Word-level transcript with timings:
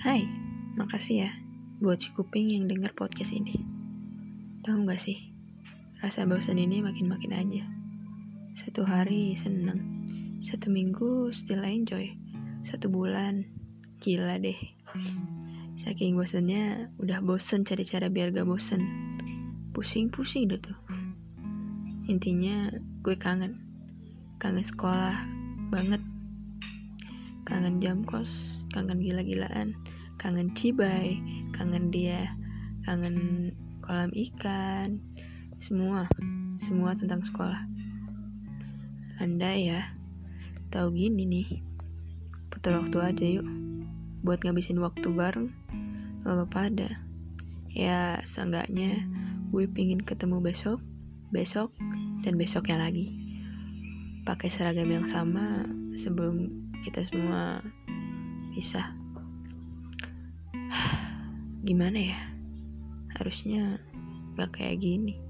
Hai, 0.00 0.24
makasih 0.80 1.28
ya 1.28 1.30
buat 1.84 2.00
si 2.00 2.08
kuping 2.16 2.48
yang 2.48 2.64
denger 2.72 2.96
podcast 2.96 3.36
ini. 3.36 3.52
Tahu 4.64 4.88
gak 4.88 4.96
sih, 4.96 5.28
rasa 6.00 6.24
bosan 6.24 6.56
ini 6.56 6.80
makin-makin 6.80 7.36
aja. 7.36 7.68
Satu 8.56 8.88
hari 8.88 9.36
seneng, 9.36 9.76
satu 10.40 10.72
minggu 10.72 11.28
still 11.36 11.60
enjoy, 11.60 12.08
satu 12.64 12.88
bulan 12.88 13.44
gila 14.00 14.40
deh. 14.40 14.56
Saking 15.84 16.16
bosannya, 16.16 16.88
udah 16.96 17.20
bosen 17.20 17.68
cari 17.68 17.84
cara 17.84 18.08
biar 18.08 18.32
gak 18.32 18.48
bosen. 18.48 18.80
Pusing-pusing 19.76 20.48
deh 20.48 20.64
tuh. 20.64 20.80
Intinya 22.08 22.72
gue 23.04 23.20
kangen, 23.20 23.52
kangen 24.40 24.64
sekolah 24.64 25.28
banget, 25.68 26.00
kangen 27.44 27.84
jam 27.84 28.00
kos, 28.00 28.64
kangen 28.72 29.04
gila-gilaan, 29.04 29.76
kangen 30.20 30.52
cibai, 30.52 31.16
kangen 31.56 31.88
dia, 31.88 32.36
kangen 32.84 33.48
kolam 33.80 34.12
ikan, 34.12 35.00
semua, 35.56 36.04
semua 36.60 36.92
tentang 36.92 37.24
sekolah. 37.24 37.64
Anda 39.16 39.56
ya, 39.56 39.80
tahu 40.68 40.92
gini 40.92 41.24
nih, 41.24 41.48
putar 42.52 42.76
waktu 42.76 43.00
aja 43.00 43.26
yuk, 43.40 43.48
buat 44.20 44.44
ngabisin 44.44 44.84
waktu 44.84 45.08
bareng, 45.08 45.48
lalu 46.28 46.44
pada. 46.52 47.00
Ya, 47.72 48.20
seenggaknya 48.28 49.00
gue 49.48 49.64
pingin 49.72 50.04
ketemu 50.04 50.44
besok, 50.44 50.84
besok, 51.32 51.72
dan 52.28 52.36
besoknya 52.36 52.76
lagi. 52.76 53.08
Pakai 54.28 54.52
seragam 54.52 54.92
yang 54.92 55.08
sama 55.08 55.64
sebelum 55.96 56.52
kita 56.84 57.08
semua 57.08 57.64
pisah 58.52 59.00
gimana 61.64 61.98
ya? 62.00 62.20
Harusnya 63.16 63.76
gak 64.36 64.56
kayak 64.56 64.80
gini 64.80 65.29